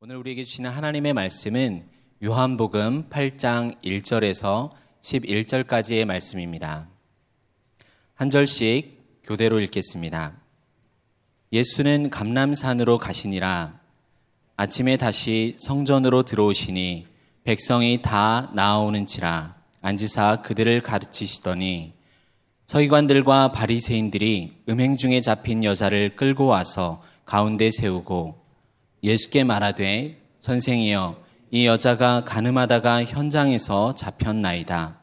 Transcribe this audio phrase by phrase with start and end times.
[0.00, 1.82] 오늘 우리에게 주시는 하나님의 말씀은
[2.22, 4.70] 요한복음 8장 1절에서
[5.02, 6.86] 11절까지의 말씀입니다.
[8.14, 10.34] 한 절씩 교대로 읽겠습니다.
[11.52, 13.80] 예수는 감남산으로 가시니라
[14.56, 17.08] 아침에 다시 성전으로 들어오시니
[17.42, 21.94] 백성이 다 나아오는지라 앉으사 그들을 가르치시더니
[22.66, 28.47] 서기관들과 바리새인들이 음행 중에 잡힌 여자를 끌고 와서 가운데 세우고
[29.02, 34.98] 예수께 말하되 선생이여 이 여자가 가늠하다가 현장에서 잡혔나이다.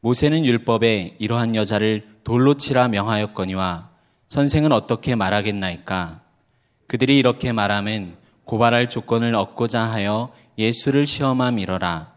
[0.00, 3.90] 모세는 율법에 이러한 여자를 돌로 치라 명하였거니와
[4.28, 6.20] 선생은 어떻게 말하겠나이까?
[6.86, 12.12] 그들이 이렇게 말하면 고발할 조건을 얻고자 하여 예수를 시험함이러라.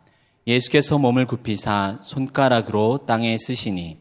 [0.47, 3.99] 예수께서 몸을 굽히사 손가락으로 땅에 쓰시니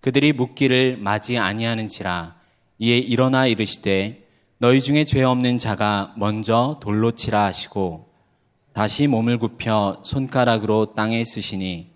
[0.00, 2.36] 그들이 묻기를 맞이 아니하는지라
[2.78, 4.21] 이에 일어나 이르시되
[4.62, 8.06] 너희 중에 죄 없는 자가 먼저 돌로 치라 하시고
[8.72, 11.90] 다시 몸을 굽혀 손가락으로 땅에 쓰시니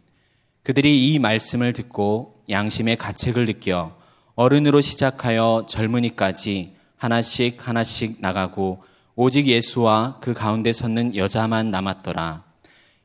[0.64, 3.94] 그들이 이 말씀을 듣고 양심의 가책을 느껴
[4.34, 8.82] 어른으로 시작하여 젊은이까지 하나씩 하나씩 나가고
[9.14, 12.42] 오직 예수와 그 가운데 섰는 여자만 남았더라.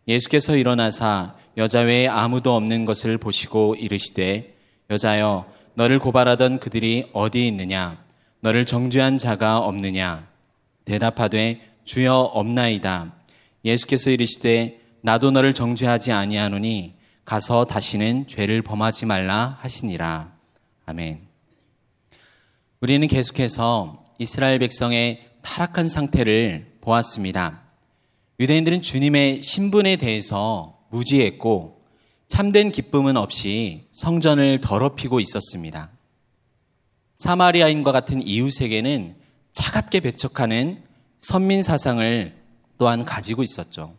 [0.07, 4.55] 예수께서 일어나사 여자 외에 아무도 없는 것을 보시고 이르시되
[4.89, 8.01] 여자여 너를 고발하던 그들이 어디 있느냐
[8.41, 10.27] 너를 정죄한 자가 없느냐?
[10.85, 13.13] 대답하되 주여 없나이다.
[13.63, 20.33] 예수께서 이르시되 나도 너를 정죄하지 아니하노니 가서 다시는 죄를 범하지 말라 하시니라.
[20.85, 21.21] 아멘.
[22.81, 27.61] 우리는 계속해서 이스라엘 백성의 타락한 상태를 보았습니다.
[28.39, 31.83] 유대인들은 주님의 신분에 대해서 무지했고
[32.27, 35.91] 참된 기쁨은 없이 성전을 더럽히고 있었습니다.
[37.21, 39.15] 사마리아인과 같은 이웃에게는
[39.51, 40.81] 차갑게 배척하는
[41.21, 42.35] 선민 사상을
[42.79, 43.93] 또한 가지고 있었죠.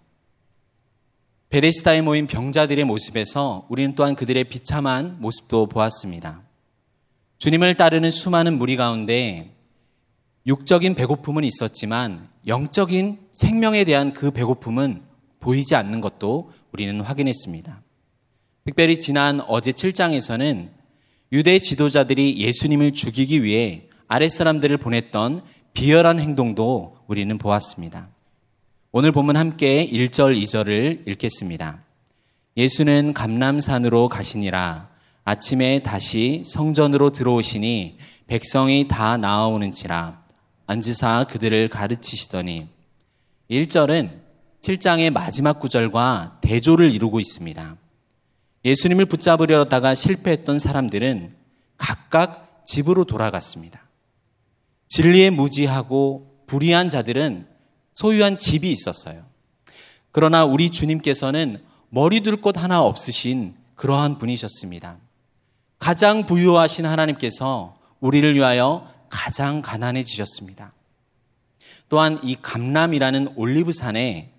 [1.48, 6.42] 베데스다에 모인 병자들의 모습에서 우리는 또한 그들의 비참한 모습도 보았습니다.
[7.38, 9.54] 주님을 따르는 수많은 무리 가운데
[10.46, 15.00] 육적인 배고픔은 있었지만 영적인 생명에 대한 그 배고픔은
[15.38, 17.82] 보이지 않는 것도 우리는 확인했습니다.
[18.64, 20.81] 특별히 지난 어제 7장에서는
[21.32, 28.08] 유대 지도자들이 예수님을 죽이기 위해 아랫사람들을 보냈던 비열한 행동도 우리는 보았습니다.
[28.90, 31.82] 오늘 보면 함께 1절, 2절을 읽겠습니다.
[32.58, 34.90] 예수는 감남산으로 가시니라
[35.24, 40.22] 아침에 다시 성전으로 들어오시니 백성이 다 나아오는지라
[40.66, 42.66] 앉으사 그들을 가르치시더니
[43.50, 44.10] 1절은
[44.60, 47.81] 7장의 마지막 구절과 대조를 이루고 있습니다.
[48.64, 51.34] 예수님을 붙잡으려다가 실패했던 사람들은
[51.76, 53.82] 각각 집으로 돌아갔습니다.
[54.88, 57.46] 진리에 무지하고 불의한 자들은
[57.94, 59.24] 소유한 집이 있었어요.
[60.12, 64.98] 그러나 우리 주님께서는 머리 둘 곳 하나 없으신 그러한 분이셨습니다.
[65.78, 70.72] 가장 부유하신 하나님께서 우리를 위하여 가장 가난해지셨습니다.
[71.88, 74.32] 또한 이 감람이라는 올리브산에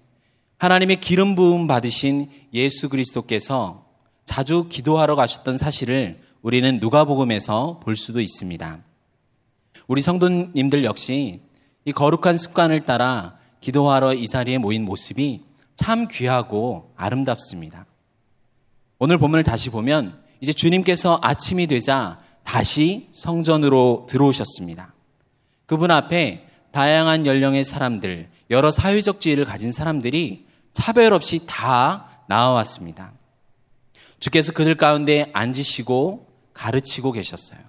[0.58, 3.83] 하나님의 기름 부음 받으신 예수 그리스도께서
[4.26, 8.80] 자주 기도하러 가셨던 사실을 우리는 누가복음에서 볼 수도 있습니다.
[9.88, 11.42] 우리 성도님들 역시
[11.86, 15.44] 이 거룩한 습관을 따라 기도하러 이 자리에 모인 모습이
[15.76, 17.86] 참 귀하고 아름답습니다.
[19.00, 24.94] 오늘 본문을 다시 보면 이제 주님께서 아침이 되자 다시 성전으로 들어오셨습니다.
[25.66, 33.14] 그분 앞에 다양한 연령의 사람들, 여러 사회적 지위를 가진 사람들이 차별 없이 다 나와왔습니다.
[34.24, 37.60] 주께서 그들 가운데 앉으시고 가르치고 계셨어요.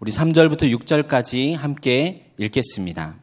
[0.00, 3.14] 우리 3절부터 6절까지 함께 읽겠습니다.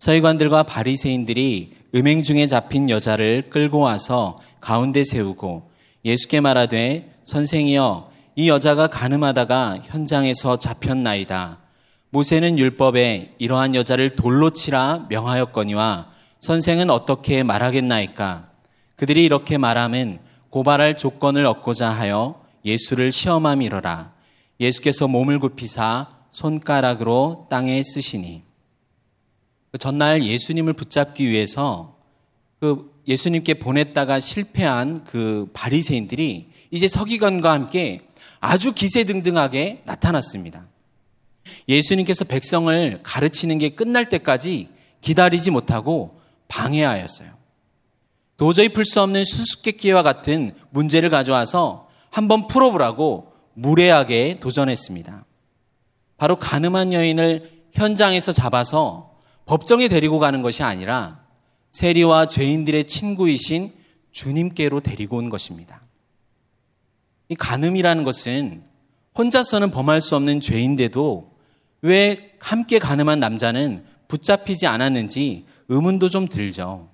[0.00, 5.70] 서기관들과 바리새인들이 음행 중에 잡힌 여자를 끌고 와서 가운데 세우고
[6.04, 11.60] 예수께 말하되 선생이여 이 여자가 가늠하다가 현장에서 잡혔나이다.
[12.10, 16.10] 모세는 율법에 이러한 여자를 돌로 치라 명하였거니와
[16.40, 18.50] 선생은 어떻게 말하겠나이까?
[18.96, 24.12] 그들이 이렇게 말하면 고발할 조건을 얻고자 하여 예수를 시험함이러라.
[24.60, 28.42] 예수께서 몸을 굽히사 손가락으로 땅에 쓰시니.
[29.70, 31.98] 그 전날 예수님을 붙잡기 위해서
[32.60, 38.00] 그 예수님께 보냈다가 실패한 그 바리새인들이 이제 서기관과 함께
[38.40, 40.66] 아주 기세등등하게 나타났습니다.
[41.68, 44.68] 예수님께서 백성을 가르치는 게 끝날 때까지
[45.00, 47.37] 기다리지 못하고 방해하였어요.
[48.38, 55.24] 도저히 풀 수 없는 수수께끼와 같은 문제를 가져와서 한번 풀어보라고 무례하게 도전했습니다.
[56.16, 61.20] 바로 가늠한 여인을 현장에서 잡아서 법정에 데리고 가는 것이 아니라
[61.72, 63.72] 세리와 죄인들의 친구이신
[64.12, 65.82] 주님께로 데리고 온 것입니다.
[67.28, 68.62] 이 간음이라는 것은
[69.16, 71.32] 혼자서는 범할 수 없는 죄인데도
[71.82, 76.88] 왜 함께 가늠한 남자는 붙잡히지 않았는지 의문도 좀 들죠.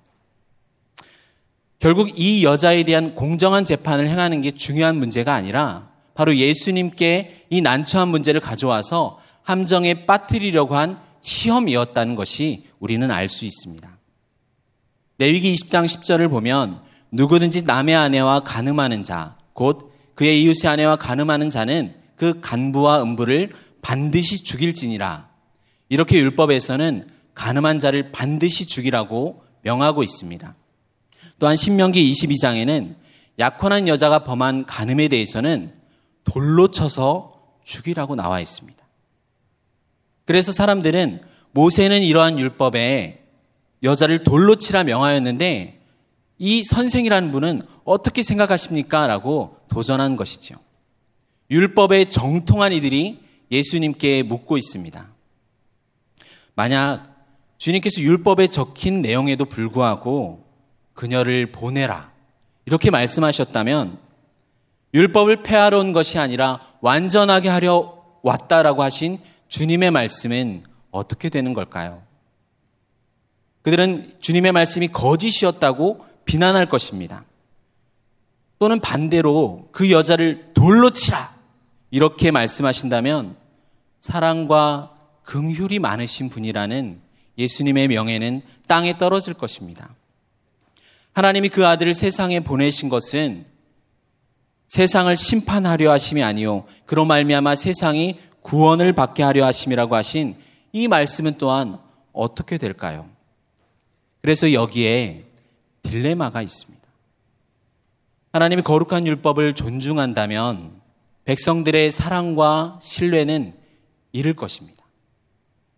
[1.85, 8.07] 결국 이 여자에 대한 공정한 재판을 행하는 게 중요한 문제가 아니라 바로 예수님께 이 난처한
[8.07, 13.87] 문제를 가져와서 함정에 빠뜨리려고 한 시험이었다는 것이 우리는 알 수 있습니다.
[15.19, 21.93] 레위기 20장 10절을 보면 누구든지 남의 아내와 간음하는 자, 곧 그의 이웃의 아내와 간음하는 자는
[22.15, 23.51] 그 간부와 음부를
[23.83, 25.29] 반드시 죽일지니라.
[25.89, 30.55] 이렇게 율법에서는 가늠한 자를 반드시 죽이라고 명하고 있습니다.
[31.39, 32.95] 또한 신명기 22장에는
[33.39, 35.73] 약혼한 여자가 범한 간음에 대해서는
[36.23, 37.33] 돌로 쳐서
[37.63, 38.83] 죽이라고 나와 있습니다.
[40.25, 41.21] 그래서 사람들은
[41.51, 43.23] 모세는 이러한 율법에
[43.83, 45.81] 여자를 돌로 치라 명하였는데
[46.37, 49.07] 이 선생이라는 분은 어떻게 생각하십니까?
[49.07, 50.55] 라고 도전한 것이죠.
[51.51, 53.19] 율법에 정통한 이들이
[53.51, 55.07] 예수님께 묻고 있습니다.
[56.55, 57.15] 만약
[57.57, 60.44] 주님께서 율법에 적힌 내용에도 불구하고
[60.95, 62.11] 그녀를 보내라.
[62.65, 63.99] 이렇게 말씀하셨다면
[64.93, 69.19] 율법을 폐하러 온 것이 아니라 완전하게 하려 왔다라고 하신
[69.49, 72.01] 주님의 말씀은 어떻게 되는 걸까요?
[73.61, 77.25] 그들은 주님의 말씀이 거짓이었다고 비난할 것입니다.
[78.57, 81.35] 또는 반대로 그 여자를 돌로 치라!
[81.91, 83.35] 이렇게 말씀하신다면
[84.01, 87.01] 사랑과 긍휼이 많으신 분이라는
[87.37, 89.89] 예수님의 명예는 땅에 떨어질 것입니다.
[91.15, 93.45] 하나님이 그 아들을 세상에 보내신 것은
[94.67, 100.35] 세상을 심판하려 하심이 아니요 그로 말미암아 세상이 구원을 받게 하려 하심이라고 하신
[100.73, 101.79] 이 말씀은 또한
[102.11, 103.07] 어떻게 될까요?
[104.21, 105.23] 그래서 여기에
[105.83, 106.85] 딜레마가 있습니다.
[108.33, 110.81] 하나님이 거룩한 율법을 존중한다면
[111.23, 113.53] 백성들의 사랑과 신뢰는
[114.11, 114.83] 잃을 것입니다.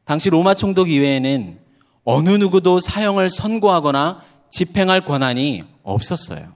[0.03, 1.59] 당시 로마 총독 이외에는
[2.05, 6.53] 어느 누구도 사형을 선고하거나 집행할 권한이 없었어요.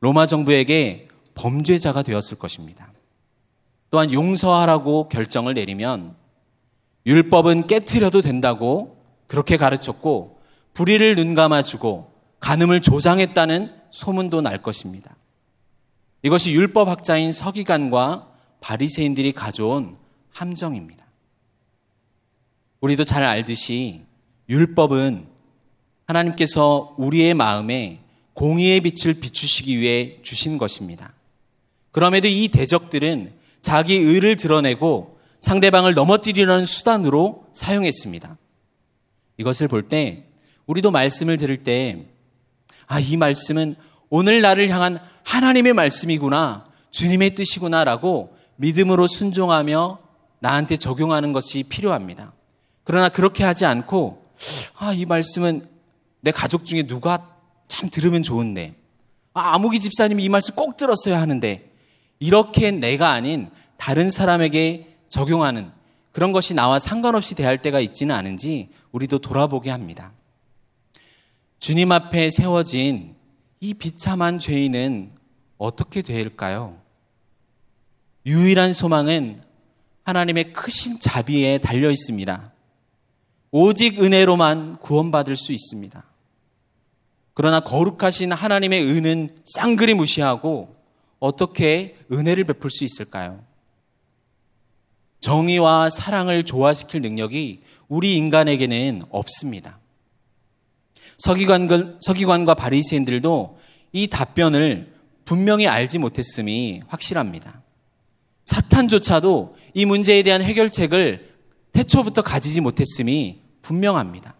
[0.00, 2.92] 로마 정부에게 범죄자가 되었을 것입니다.
[3.90, 6.16] 또한 용서하라고 결정을 내리면
[7.06, 10.40] 율법은 깨뜨려도 된다고 그렇게 가르쳤고
[10.74, 15.16] 불의를 눈감아주고 간음을 조장했다는 소문도 날 것입니다.
[16.22, 18.28] 이것이 율법학자인 서기관과
[18.60, 19.96] 바리새인들이 가져온
[20.32, 21.06] 함정입니다.
[22.80, 24.02] 우리도 잘 알듯이
[24.48, 25.26] 율법은
[26.08, 28.00] 하나님께서 우리의 마음에
[28.34, 31.12] 공의의 빛을 비추시기 위해 주신 것입니다.
[31.92, 38.36] 그럼에도 이 대적들은 자기 의를 드러내고 상대방을 넘어뜨리려는 수단으로 사용했습니다.
[39.36, 40.24] 이것을 볼 때
[40.66, 42.06] 우리도 말씀을 들을 때
[42.86, 43.76] 아, 이 말씀은
[44.08, 49.98] 오늘 나를 향한 하나님의 말씀이구나, 주님의 뜻이구나라고 믿음으로 순종하며
[50.40, 52.32] 나한테 적용하는 것이 필요합니다.
[52.84, 54.26] 그러나 그렇게 하지 않고,
[54.76, 55.68] 아, 이 말씀은
[56.20, 57.36] 내 가족 중에 누가
[57.68, 58.74] 참 들으면 좋은데,
[59.34, 61.70] 아, 아무기 집사님이 이 말씀 꼭 들었어야 하는데,
[62.20, 65.70] 이렇게 내가 아닌 다른 사람에게 적용하는
[66.12, 70.12] 그런 것이 나와 상관없이 대할 때가 있지는 않은지 우리도 돌아보게 합니다.
[71.58, 73.14] 주님 앞에 세워진
[73.60, 75.12] 이 비참한 죄인은
[75.58, 76.80] 어떻게 될까요?
[78.26, 79.42] 유일한 소망은
[80.04, 82.52] 하나님의 크신 자비에 달려 있습니다.
[83.50, 86.04] 오직 은혜로만 구원받을 수 있습니다.
[87.34, 90.76] 그러나 거룩하신 하나님의 은은 쌍그리 무시하고
[91.20, 93.42] 어떻게 은혜를 베풀 수 있을까요?
[95.20, 99.78] 정의와 사랑을 조화시킬 능력이 우리 인간에게는 없습니다.
[101.18, 103.58] 서기관, 서기관과 바리새인들도
[103.92, 104.92] 이 답변을
[105.24, 107.62] 분명히 알지 못했음이 확실합니다.
[108.44, 111.27] 사탄조차도 이 문제에 대한 해결책을
[111.72, 114.34] 태초부터 가지지 못했음이 분명합니다.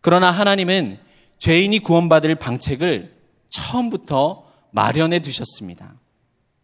[0.00, 0.98] 그러나 하나님은
[1.38, 3.16] 죄인이 구원받을 방책을
[3.48, 5.94] 처음부터 마련해 두셨습니다.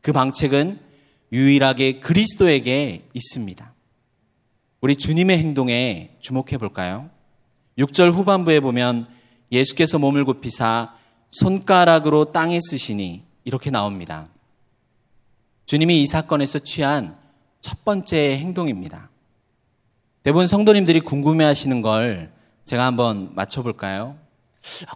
[0.01, 0.79] 그 방책은
[1.33, 3.73] 유일하게 그리스도에게 있습니다.
[4.81, 7.11] 우리 주님의 행동에 주목해 볼까요?
[7.79, 9.07] 6절 후반부에 보면
[9.51, 10.95] 예수께서 몸을 굽히사
[11.31, 14.29] 손가락으로 땅에 쓰시니 이렇게 나옵니다.
[15.67, 17.17] 주님이 이 사건에서 취한
[17.61, 19.11] 첫 번째 행동입니다.
[20.25, 22.33] 대부분 성도님들이 궁금해 하시는 걸
[22.65, 24.17] 제가 한번 맞춰볼까요?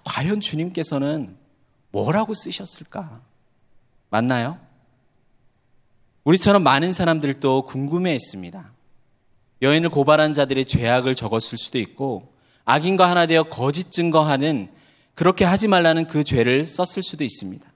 [0.03, 1.37] 과연 주님께서는
[1.91, 3.21] 뭐라고 쓰셨을까?
[4.09, 4.59] 맞나요?
[6.25, 8.73] 우리처럼 많은 사람들도 궁금해 했습니다.
[9.61, 12.33] 여인을 고발한 자들의 죄악을 적었을 수도 있고
[12.65, 14.71] 악인과 하나 되어 거짓 증거하는
[15.15, 17.71] 그렇게 하지 말라는 그 죄를 썼을 수도 있습니다.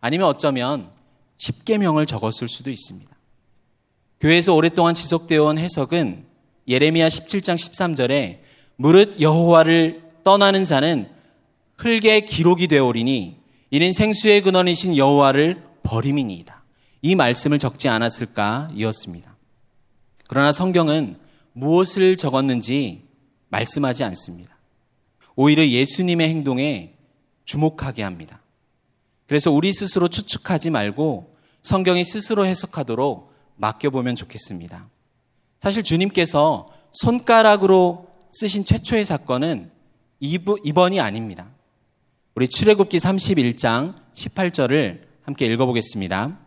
[0.00, 0.92] 아니면 어쩌면
[1.38, 3.12] 십계명을 적었을 수도 있습니다.
[4.20, 6.33] 교회에서 오랫동안 지속되어 온 해석은
[6.68, 8.38] 예레미야 17장 13절에
[8.76, 11.08] 무릇 여호와를 떠나는 자는
[11.76, 13.36] 흙에 기록이 되오리니
[13.70, 16.62] 이는 생수의 근원이신 여호와를 버림이니이다.
[17.02, 19.36] 이 말씀을 적지 않았을까 이었습니다.
[20.28, 21.16] 그러나 성경은
[21.52, 23.04] 무엇을 적었는지
[23.48, 24.56] 말씀하지 않습니다.
[25.36, 26.94] 오히려 예수님의 행동에
[27.44, 28.40] 주목하게 합니다.
[29.26, 34.88] 그래서 우리 스스로 추측하지 말고 성경이 스스로 해석하도록 맡겨보면 좋겠습니다.
[35.60, 39.70] 사실 주님께서 손가락으로 쓰신 최초의 사건은
[40.20, 41.50] 이번이 아닙니다.
[42.34, 46.38] 우리 출애굽기 31장 18절을 함께 읽어보겠습니다.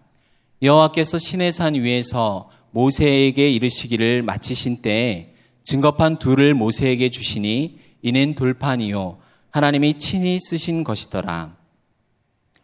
[0.62, 5.34] 여호와께서 시내산 위에서 모세에게 이르시기를 마치신 때에
[5.64, 9.20] 증거판 둘을 모세에게 주시니 이는 돌판이요
[9.52, 11.56] 하나님이 친히 쓰신 것이더라.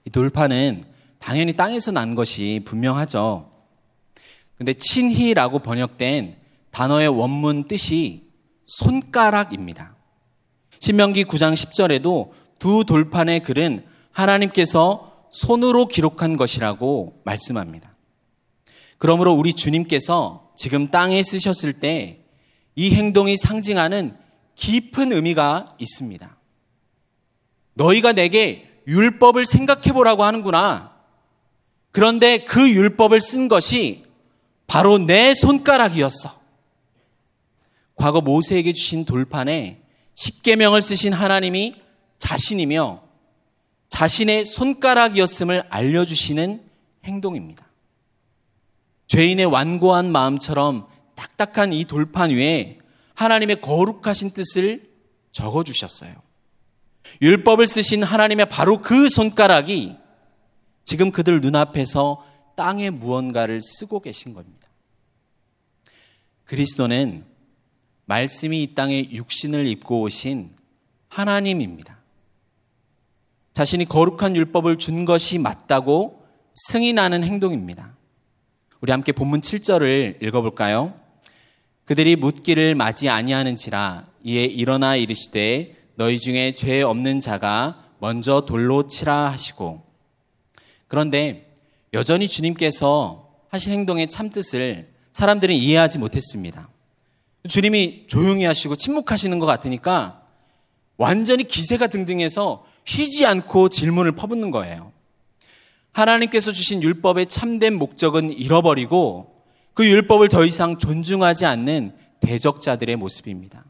[0.05, 0.83] 이 돌판은
[1.19, 3.49] 당연히 땅에서 난 것이 분명하죠.
[4.57, 6.37] 근데 친히라고 번역된
[6.71, 8.31] 단어의 원문 뜻이
[8.65, 9.95] 손가락입니다.
[10.79, 17.95] 신명기 9장 10절에도 두 돌판의 글은 하나님께서 손으로 기록한 것이라고 말씀합니다.
[18.97, 22.23] 그러므로 우리 주님께서 지금 땅에 쓰셨을 때
[22.75, 24.15] 이 행동이 상징하는
[24.55, 26.37] 깊은 의미가 있습니다.
[27.75, 30.93] 너희가 내게 율법을 생각해 보라고 하는구나.
[31.91, 34.02] 그런데 그 율법을 쓴 것이
[34.73, 36.41] 바로 내 손가락이었어.
[37.93, 39.83] 과거 모세에게 주신 돌판에
[40.15, 41.75] 십계명을 쓰신 하나님이
[42.17, 43.03] 자신이며
[43.89, 46.63] 자신의 손가락이었음을 알려주시는
[47.03, 47.67] 행동입니다.
[49.05, 52.79] 죄인의 완고한 마음처럼 딱딱한 이 돌판 위에
[53.13, 54.89] 하나님의 거룩하신 뜻을
[55.31, 56.15] 적어 주셨어요.
[57.21, 59.97] 율법을 쓰신 하나님의 바로 그 손가락이
[60.83, 62.25] 지금 그들 눈앞에서
[62.55, 64.62] 땅에 무언가를 쓰고 계신 겁니다.
[66.45, 67.25] 그리스도는
[68.05, 70.51] 말씀이 이 땅에 육신을 입고 오신
[71.07, 71.97] 하나님입니다.
[73.53, 77.95] 자신이 거룩한 율법을 준 것이 맞다고 승인하는 행동입니다.
[78.81, 80.93] 우리 함께 본문 7절을 읽어볼까요?
[81.85, 89.31] 그들이 묻기를 맞이 아니하는지라 이에 일어나 이르시되 너희 중에 죄 없는 자가 먼저 돌로 치라
[89.31, 89.83] 하시고
[90.87, 91.53] 그런데
[91.93, 96.69] 여전히 주님께서 하신 행동의 참뜻을 사람들은 이해하지 못했습니다.
[97.47, 100.21] 주님이 조용히 하시고 침묵하시는 것 같으니까
[100.97, 104.91] 완전히 기세가 등등해서 쉬지 않고 질문을 퍼붓는 거예요.
[105.91, 109.43] 하나님께서 주신 율법의 참된 목적은 잃어버리고
[109.73, 113.63] 그 율법을 더 이상 존중하지 않는 대적자들의 모습입니다.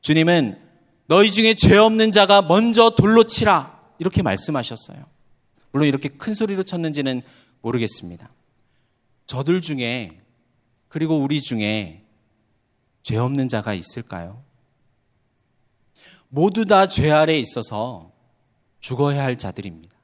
[0.00, 0.58] 주님은
[1.06, 5.04] 너희 중에 죄 없는 자가 먼저 돌로 치라 이렇게 말씀하셨어요.
[5.72, 7.22] 물론 이렇게 큰 소리로 쳤는지는
[7.62, 8.30] 모르겠습니다.
[9.26, 10.20] 저들 중에
[10.88, 12.04] 그리고 우리 중에
[13.02, 14.42] 죄 없는 자가 있을까요?
[16.28, 18.12] 모두 다 죄 아래 있어서
[18.80, 19.94] 죽어야 할 자들입니다.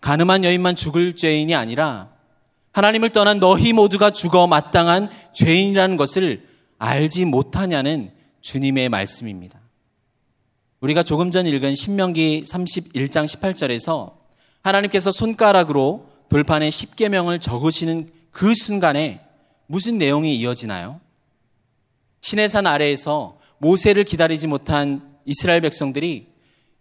[0.00, 2.12] 가늠한 여인만 죽을 죄인이 아니라
[2.72, 6.48] 하나님을 떠난 너희 모두가 죽어 마땅한 죄인이라는 것을
[6.78, 9.60] 알지 못하냐는 주님의 말씀입니다.
[10.80, 14.14] 우리가 조금 전 읽은 신명기 31장 18절에서
[14.62, 19.20] 하나님께서 손가락으로 돌판에 십계명을 적으시는 그 순간에
[19.70, 21.00] 무슨 내용이 이어지나요?
[22.22, 26.26] 시내산 아래에서 모세를 기다리지 못한 이스라엘 백성들이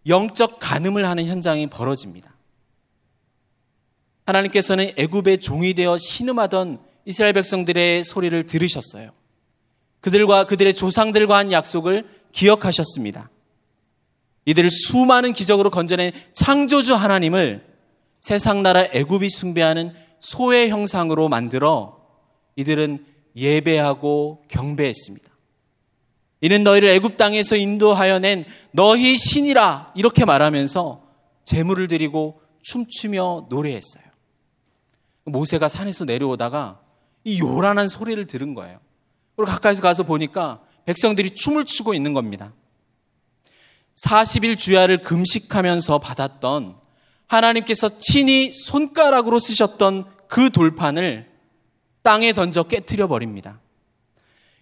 [0.08, 2.34] 영적 간음을 하는 현장이 벌어집니다.
[4.26, 9.12] 하나님께서는 애굽의 종이 되어 신음하던 이스라엘 백성들의 소리를 들으셨어요.
[10.02, 13.30] 그들과 그들의 조상들과 한 약속을 기억하셨습니다.
[14.46, 17.64] 이들을 수많은 기적으로 건져낸 창조주 하나님을
[18.20, 21.99] 세상 나라 애굽이 숭배하는 소의 형상으로 만들어
[22.60, 23.06] 이들은
[23.38, 25.30] 예배하고 경배했습니다.
[26.42, 31.02] 이는 너희를 애굽 땅에서 인도하여 낸 너희 신이라 이렇게 말하면서
[31.46, 34.04] 제물을 드리고 춤추며 노래했어요.
[35.24, 36.82] 모세가 산에서 내려오다가
[37.24, 38.80] 이 요란한 소리를 들은 거예요.
[39.38, 42.54] 그리고 가까이서 가서 보니까 백성들이 춤을 추고 있는 겁니다.
[44.06, 46.76] 40일 주야를 금식하면서 받았던
[47.28, 51.30] 하나님께서 친히 손가락으로 쓰셨던 그 돌판을
[52.10, 53.62] 땅에 던져 깨뜨려 버립니다.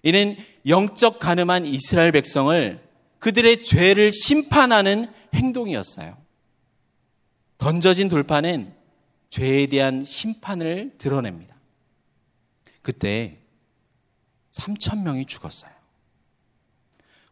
[0.03, 0.35] 이는
[0.67, 2.85] 영적 가늠한 이스라엘 백성을
[3.19, 6.17] 그들의 죄를 심판하는 행동이었어요.
[7.57, 8.75] 던져진 돌판은
[9.29, 11.55] 죄에 대한 심판을 드러냅니다.
[12.81, 13.39] 그때
[14.51, 15.71] 3천 명이 죽었어요.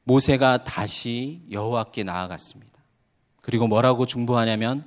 [0.05, 2.81] 모세가 다시 여호와께 나아갔습니다.
[3.41, 4.81] 그리고 뭐라고 중보하냐면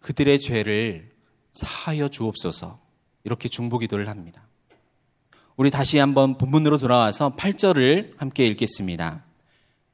[0.00, 1.14] 그들의 죄를
[1.54, 2.83] 사하여 주옵소서
[3.24, 4.46] 이렇게 중보기도를 합니다.
[5.56, 9.24] 우리 다시 한번 본문으로 돌아와서 8절을 함께 읽겠습니다.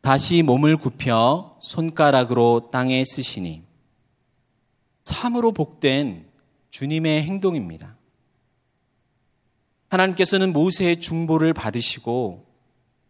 [0.00, 3.62] 다시 몸을 굽혀 손가락으로 땅에 쓰시니
[5.04, 6.26] 참으로 복된
[6.70, 7.96] 주님의 행동입니다.
[9.88, 12.46] 하나님께서는 모세의 중보를 받으시고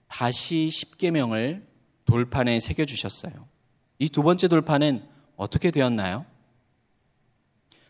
[0.08, 1.66] 다시 십계명을
[2.06, 3.48] 돌판에 새겨 주셨어요.
[3.98, 6.24] 이 두 번째 돌판은 어떻게 되었나요?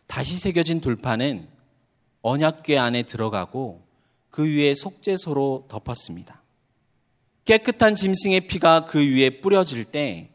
[0.06, 1.48] 다시 새겨진 돌판은
[2.22, 3.82] 언약궤 안에 들어가고
[4.30, 6.40] 그 위에 속죄소로 덮었습니다.
[7.44, 10.30] 깨끗한 짐승의 피가 그 위에 뿌려질 때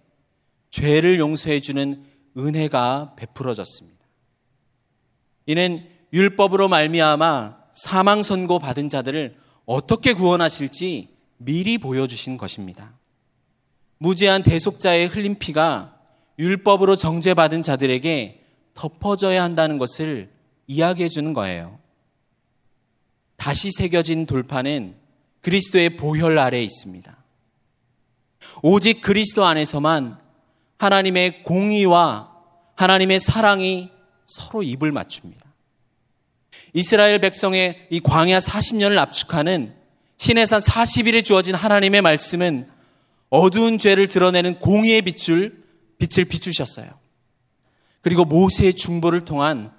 [0.69, 2.03] 죄를 용서해 주는
[2.37, 3.95] 은혜가 베풀어졌습니다.
[5.45, 12.93] 이는 율법으로 말미암아 사망 선고 받은 자들을 어떻게 구원하실지 미리 보여주신 것입니다.
[13.97, 15.97] 무죄한 대속자의 흘린 피가
[16.37, 18.41] 율법으로 정죄받은 자들에게
[18.73, 20.29] 덮어져야 한다는 것을
[20.67, 21.79] 이야기해 주는 거예요.
[23.37, 24.95] 다시 새겨진 돌판은
[25.41, 27.15] 그리스도의 보혈 아래에 있습니다.
[28.61, 30.19] 오직 그리스도 안에서만
[30.77, 32.31] 하나님의 공의와
[32.75, 33.91] 하나님의 사랑이
[34.25, 35.45] 서로 입을 맞춥니다.
[36.73, 39.75] 이스라엘 백성의 이 광야 40년을 압축하는
[40.17, 42.69] 신해산 40일에 주어진 하나님의 말씀은
[43.29, 45.63] 어두운 죄를 드러내는 공의의 빛을
[45.99, 46.89] 빛을 비추셨어요.
[48.01, 49.71] 그리고 모세의 중보를 통한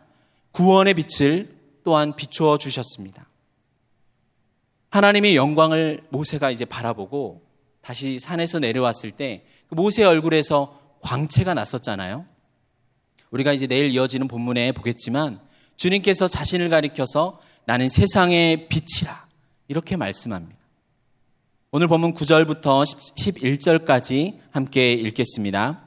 [0.57, 3.29] 구원의 빛을 또한 비추어 주셨습니다.
[4.89, 7.43] 하나님의 영광을 모세가 이제 바라보고
[7.83, 12.25] 다시 산에서 내려왔을 때그 모세의 얼굴에서 광채가 났었잖아요.
[13.31, 15.41] 우리가 이제 내일 이어지는 본문에 보겠지만
[15.77, 19.27] 주님께서 자신을 가리켜서 나는 세상의 빛이라
[19.69, 20.57] 이렇게 말씀합니다.
[21.71, 22.83] 오늘 본문 9절부터
[23.19, 25.86] 11절까지 함께 읽겠습니다.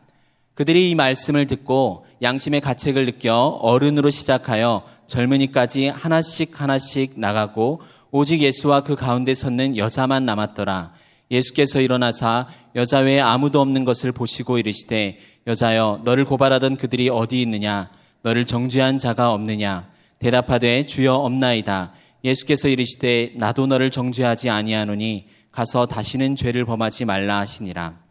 [0.59, 7.79] 그들이 이 말씀을 듣고 양심의 가책을 느껴 어른으로 시작하여 젊은이까지 하나씩 하나씩 나가고
[8.11, 10.91] 오직 예수와 그 가운데 섰는 여자만 남았더라.
[11.31, 17.89] 예수께서 일어나사 여자 외에 아무도 없는 것을 보시고 이르시되 여자여 너를 고발하던 그들이 어디 있느냐?
[18.21, 19.87] 너를 정죄한 자가 없느냐?
[20.19, 21.93] 대답하되 주여 없나이다.
[22.25, 28.08] 예수께서 이르시되 나도 너를 정죄하지 아니하노니 가서 다시는 죄를 범하지 말라 하시니라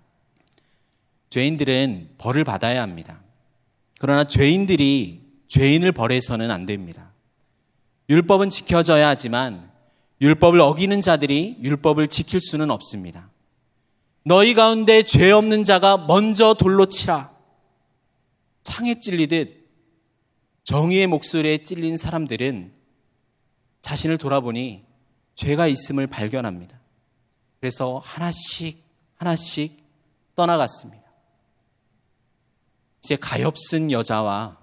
[1.30, 3.20] 죄인들은 벌을 받아야 합니다.
[3.98, 7.12] 그러나 죄인들이 죄인을 벌해서는 안 됩니다.
[8.08, 9.70] 율법은 지켜져야 하지만
[10.20, 13.30] 율법을 어기는 자들이 율법을 지킬 수는 없습니다.
[14.24, 17.32] 너희 가운데 죄 없는 자가 먼저 돌로 치라.
[18.62, 19.66] 창에 찔리듯
[20.64, 22.72] 정의의 목소리에 찔린 사람들은
[23.80, 24.84] 자신을 돌아보니
[25.34, 26.78] 죄가 있음을 발견합니다.
[27.60, 28.82] 그래서 하나씩
[29.14, 29.78] 하나씩
[30.34, 31.07] 떠나갔습니다.
[33.02, 34.58] 이제 가엾은 여자와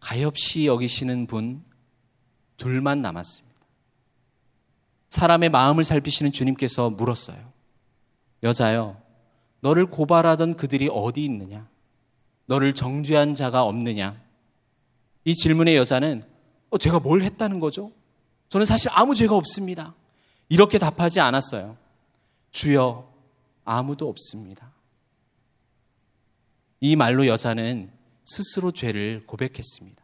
[0.00, 1.62] 가엾이 여기시는 분
[2.56, 3.50] 둘만 남았습니다.
[5.08, 7.52] 사람의 마음을 살피시는 주님께서 물었어요.
[8.42, 9.00] 여자여,
[9.60, 11.68] 너를 고발하던 그들이 어디 있느냐?
[12.46, 14.20] 너를 정죄한 자가 없느냐?
[15.24, 16.24] 이 질문의 여자는
[16.70, 17.92] 어, 제가 뭘 했다는 거죠?
[18.48, 19.94] 저는 사실 아무 죄가 없습니다.
[20.48, 21.76] 이렇게 답하지 않았어요.
[22.50, 23.12] 주여,
[23.64, 24.72] 아무도 없습니다.
[26.80, 27.90] 이 말로 여자는
[28.24, 30.02] 스스로 죄를 고백했습니다.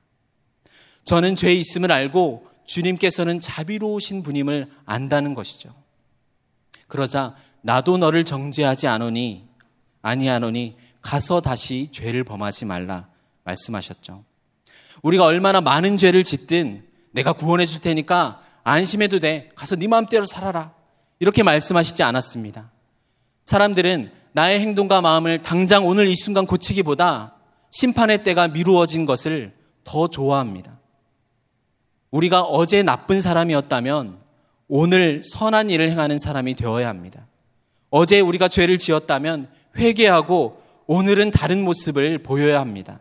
[1.05, 5.75] 저는 죄 있음을 알고 주님께서는 자비로우신 분임을 안다는 것이죠.
[6.89, 9.47] 그러자 나도 너를 정죄하지 않으니
[10.03, 13.09] 아니하노니 가서 다시 죄를 범하지 말라
[13.45, 14.25] 말씀하셨죠.
[15.03, 19.51] 우리가 얼마나 많은 죄를 짓든 내가 구원해 줄 테니까 안심해도 돼.
[19.55, 20.75] 가서 네 마음대로 살아라.
[21.21, 22.71] 이렇게 말씀하시지 않았습니다.
[23.45, 27.37] 사람들은 나의 행동과 마음을 당장 오늘 이 순간 고치기보다
[27.71, 30.79] 심판의 때가 미루어진 것을 더 좋아합니다.
[32.11, 34.19] 우리가 어제 나쁜 사람이었다면
[34.69, 37.27] 오늘 선한 일을 행하는 사람이 되어야 합니다.
[37.89, 43.01] 어제 우리가 죄를 지었다면 회개하고 오늘은 다른 모습을 보여야 합니다.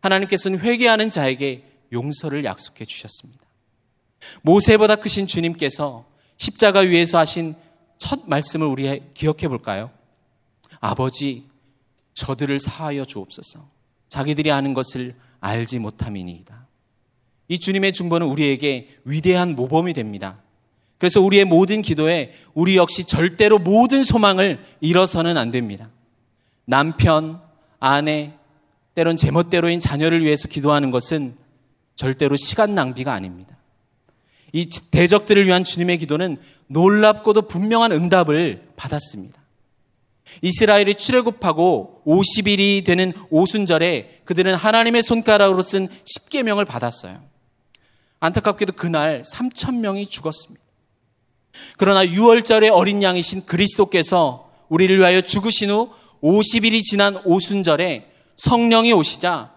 [0.00, 3.44] 하나님께서는 회개하는 자에게 용서를 약속해 주셨습니다.
[4.40, 6.04] 모세보다 크신 주님께서
[6.36, 7.54] 십자가 위에서 하신
[7.96, 10.01] 첫 말씀을 우리 기억해 볼까요?
[10.82, 11.44] 아버지,
[12.12, 13.70] 저들을 사하여 주옵소서.
[14.08, 16.66] 자기들이 아는 것을 알지 못함이니이다.
[17.48, 20.42] 이 주님의 중보는 우리에게 위대한 모범이 됩니다.
[20.98, 25.88] 그래서 우리의 모든 기도에 우리 역시 절대로 모든 소망을 잃어서는 안 됩니다.
[26.64, 27.40] 남편,
[27.78, 28.34] 아내,
[28.94, 31.36] 때론 제멋대로인 자녀를 위해서 기도하는 것은
[31.94, 33.56] 절대로 시간 낭비가 아닙니다.
[34.52, 39.41] 이 대적들을 위한 주님의 기도는 놀랍고도 분명한 응답을 받았습니다.
[40.40, 47.20] 이스라엘이 출애굽하고 50일이 되는 오순절에 그들은 하나님의 손가락으로 쓴 10계명을 받았어요.
[48.20, 50.62] 안타깝게도 그날 3천 명이 죽었습니다.
[51.76, 55.90] 그러나 6월절의 어린 양이신 그리스도께서 우리를 위하여 죽으신 후
[56.22, 59.52] 50일이 지난 오순절에 성령이 오시자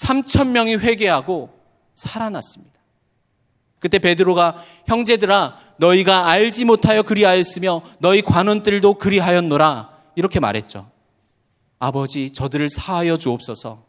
[0.00, 1.50] 3천 명이 회개하고
[1.94, 2.78] 살아났습니다.
[3.78, 10.90] 그때 베드로가 형제들아 너희가 알지 못하여 그리하였으며 너희 관원들도 그리하였노라 이렇게 말했죠.
[11.78, 13.84] 아버지 저들을 사하여 주옵소서.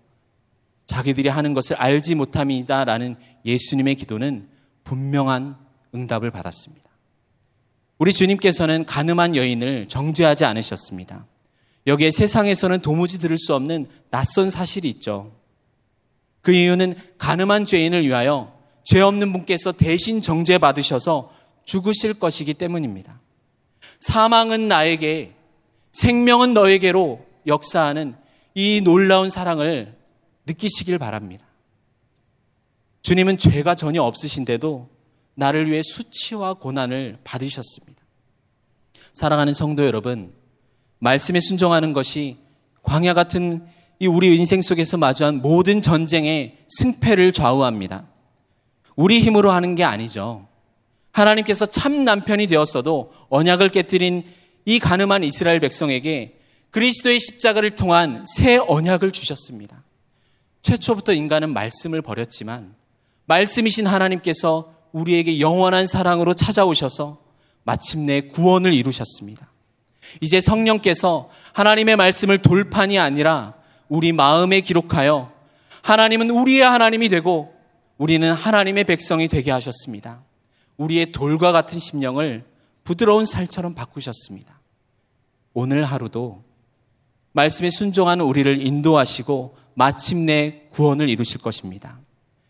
[0.85, 4.49] 자기들이 하는 것을 알지 못함이다 라는 예수님의 기도는
[4.83, 5.57] 분명한
[5.93, 6.89] 응답을 받았습니다.
[7.97, 11.25] 우리 주님께서는 가늠한 여인을 정죄하지 않으셨습니다.
[11.87, 15.31] 여기에 세상에서는 도무지 들을 수 없는 낯선 사실이 있죠.
[16.41, 21.31] 그 이유는 가늠한 죄인을 위하여 죄 없는 분께서 대신 정죄받으셔서
[21.63, 23.19] 죽으실 것이기 때문입니다.
[23.99, 25.33] 사망은 나에게,
[25.91, 28.15] 생명은 너에게로 역사하는
[28.53, 29.95] 이 놀라운 사랑을
[30.45, 31.45] 느끼시길 바랍니다.
[33.01, 34.89] 주님은 죄가 전혀 없으신데도
[35.35, 38.01] 나를 위해 수치와 고난을 받으셨습니다.
[39.13, 40.33] 사랑하는 성도 여러분,
[40.99, 42.37] 말씀에 순종하는 것이
[42.83, 43.65] 광야 같은
[43.99, 48.07] 이 우리 인생 속에서 마주한 모든 전쟁의 승패를 좌우합니다.
[48.95, 50.47] 우리 힘으로 하는 게 아니죠.
[51.11, 54.23] 하나님께서 참 남편이 되었어도 언약을 깨뜨린
[54.65, 56.39] 이 가늠한 이스라엘 백성에게
[56.71, 59.83] 그리스도의 십자가를 통한 새 언약을 주셨습니다.
[60.61, 62.75] 최초부터 인간은 말씀을 버렸지만
[63.25, 67.21] 말씀이신 하나님께서 우리에게 영원한 사랑으로 찾아오셔서
[67.63, 69.49] 마침내 구원을 이루셨습니다.
[70.19, 73.53] 이제 성령께서 하나님의 말씀을 돌판이 아니라
[73.87, 75.31] 우리 마음에 기록하여
[75.81, 77.53] 하나님은 우리의 하나님이 되고
[77.97, 80.23] 우리는 하나님의 백성이 되게 하셨습니다.
[80.77, 82.43] 우리의 돌과 같은 심령을
[82.83, 84.59] 부드러운 살처럼 바꾸셨습니다.
[85.53, 86.43] 오늘 하루도
[87.33, 91.99] 말씀에 순종하는 우리를 인도하시고 마침내 구원을 이루실 것입니다.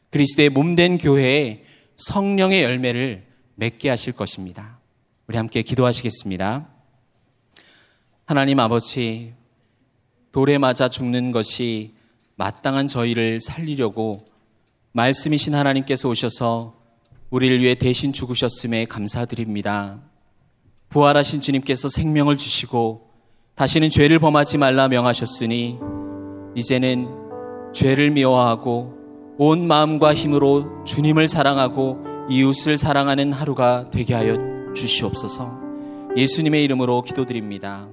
[0.10, 1.64] 그리스도의 몸된 교회에
[1.98, 4.80] 성령의 열매를 맺게 하실 것입니다.
[5.28, 6.68] 우리 함께 기도하시겠습니다.
[8.26, 9.34] 하나님 아버지,
[10.32, 11.94] 돌에 맞아 죽는 것이
[12.36, 14.26] 마땅한 저희를 살리려고
[14.94, 16.76] 말씀이신 하나님께서 오셔서
[17.30, 20.02] 우리를 위해 대신 죽으셨음에 감사드립니다.
[20.92, 23.10] 부활하신 주님께서 생명을 주시고
[23.56, 25.80] 다시는 죄를 범하지 말라 명하셨으니
[26.56, 27.08] 이제는
[27.74, 28.94] 죄를 미워하고
[29.38, 34.38] 온 마음과 힘으로 주님을 사랑하고 이웃을 사랑하는 하루가 되게 하여
[34.74, 35.60] 주시옵소서
[36.18, 37.88] 예수님의 이름으로 기도드립니다.